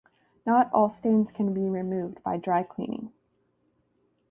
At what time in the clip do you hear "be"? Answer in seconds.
1.53-1.69